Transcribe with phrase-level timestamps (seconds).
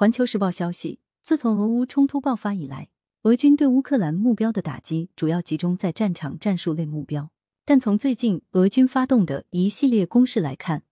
[0.00, 2.88] 环球时报消息，自从俄乌冲突爆发以来，
[3.24, 7.30] 俄军对乌克兰目标的打击主要集中在战场战术类目标。
[7.66, 10.84] 但从最近俄军发动的一系列攻势来看，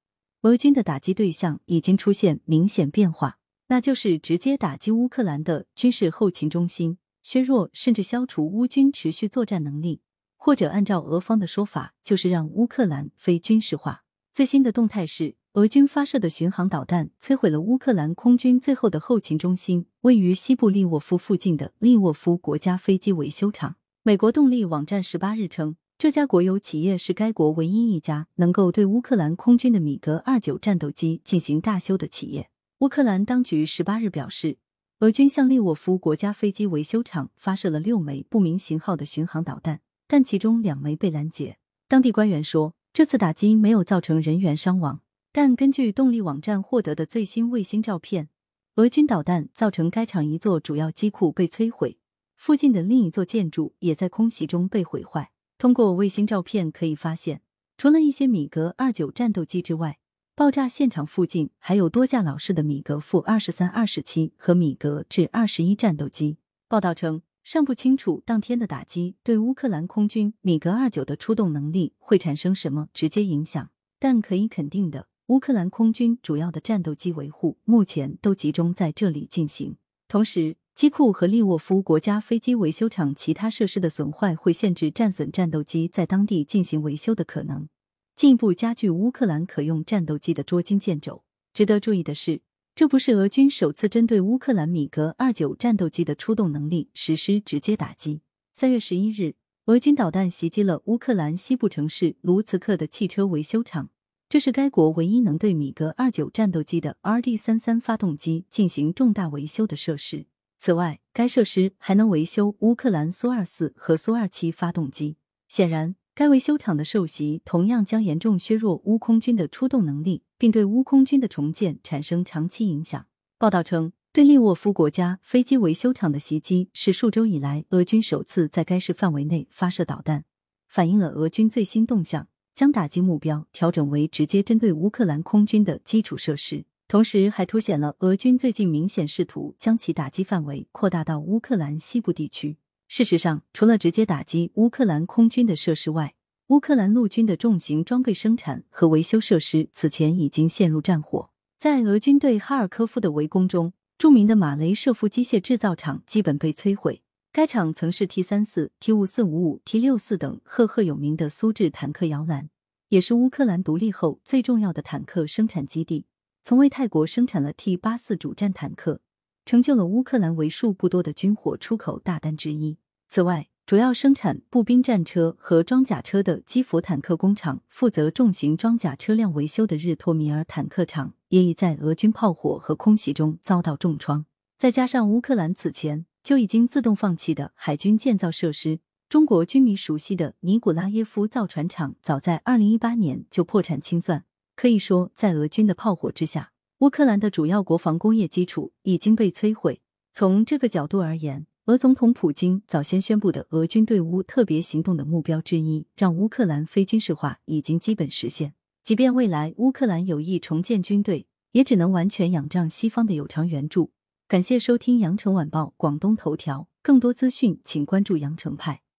[0.42, 10.02] 俄军的打击对象已经出现明显变化，那就是直接打击乌克兰的军事后勤中心，削弱甚至消除乌军持续作战能力，
[10.36, 14.04] 或者按照俄方的说法，就是让乌克兰非军事化。
[14.34, 15.37] 最新的动态是。
[15.54, 23.76] 俄军发射的巡航导弹摧毁了乌克兰空军最后的后勤中心，位于西部利沃夫附近的利沃夫国家飞机维修厂。
[24.02, 32.50] 美国动力网站十八日称，这家国有企业是该国唯一一家能够对乌克兰空军的米格二九战斗机进行大修的企业。
[32.80, 34.58] 乌克兰当局十八日表示，
[35.00, 41.56] 俄军向利沃夫国家飞机维修厂发射了六枚不明型号的巡航导弹，但其中两枚被拦截。
[41.88, 45.00] 当地官员说，这次打击没有造成人员伤亡。
[45.30, 48.28] 但根据动力网站获得的最新卫星照片，
[48.76, 51.98] 俄军导弹造成该厂一座主要机库被摧毁，
[52.36, 55.30] 附近的另一座建筑也在空袭中被毁坏。
[55.58, 57.42] 通过卫星照片可以发现，
[57.76, 59.98] 除了一些米格二九战斗机之外，
[60.34, 66.38] 爆炸现场附近还有多架老式的米格负二十三、二十七和米格至二十一战斗机。
[66.68, 75.08] 报道称，尚不清楚当天的打击对乌克兰空军米格二九的出动能力会产生什么直接影响，但可以肯定的。
[75.28, 79.76] 乌克兰空军主要的战斗机维护目前都集中在这里进行。
[80.08, 87.68] 同时，机库和利沃夫国家飞机维修厂其他设施的损坏会限制战损战斗机在当地进行维修的可能，
[88.14, 91.22] 进一步加剧乌克兰可用战斗机的捉襟见肘。
[91.52, 92.40] 值得注意的是，
[92.74, 98.22] 这不是俄军首次针对乌克兰米格二九战斗机的出动能力实施直接打击。
[98.54, 99.34] 三月十一日，
[99.66, 103.90] 俄军导弹袭击了乌克兰西部城市卢茨克的汽车维修厂。
[104.28, 110.26] 这是该国唯一能对米格二九战斗机的 RD 三三发动机进行重大维修的设施。
[110.58, 115.16] 此外，该设施还能维修乌克兰苏二四和苏二七发动机。
[115.48, 123.06] 显然，该维修厂的受袭同样将严重削弱乌空军的出动能力，并对乌空军的重建产生长期影响。
[123.38, 130.26] 报道称，对利沃夫国家飞机维修厂的袭击是数周以来俄军首次在该市范围内发射导弹，
[130.68, 132.28] 反映了俄军最新动向。
[132.58, 142.56] 将打击目标调整为直接针对乌克兰空军的基础设施，同时还凸显了俄军最近明显试图将其打击范围扩大到乌克兰西部地区。
[142.88, 146.16] 事实上，除了直接打击乌克兰空军的设施外，
[146.48, 151.30] 乌克兰陆军的重型装备生产和维修设施此前已经陷入战火。
[151.60, 157.02] 在俄军对哈尔科夫的围攻中，著名的马雷舍夫机械制造厂基本被摧毁。
[157.38, 162.50] 该厂曾是 T 三四、T 五四五五、T 六四等赫赫有名的苏制坦克摇篮，
[162.88, 166.06] 也是乌克兰独立后最重要的坦克生产基地。
[166.42, 169.00] 曾为泰国生产了 T 八四主战坦克，
[169.44, 172.78] 成就了乌克兰为数不多的军火出口大单之一。
[173.08, 184.24] 此外，主要生产步兵战车和装甲车的基辅坦克工厂，负责重型装甲车辆维修的日托米尔坦克厂，也已在俄军炮火和空袭中遭到重创。
[184.56, 186.04] 再加上乌克兰此前。
[186.28, 194.26] 就已经自动放弃的海军建造设施，中国军迷熟悉的尼古拉耶夫造船厂，早在二零一八年就破产清算。
[194.54, 199.80] 可以说，在俄军的炮火之下，乌克兰的主要国防工业基础已经被摧毁。
[200.12, 208.52] 从这个角度而言，俄总统普京早先宣布的俄军对乌特别行动的目标之一，让乌克兰非军事化已经基本实现。
[208.84, 213.92] 即便未来乌克兰有意重建军队，也只能完全仰仗西方的有偿援助。
[214.30, 218.82] 感谢收听羊城晚报广东头条，更多资讯请关注羊城派。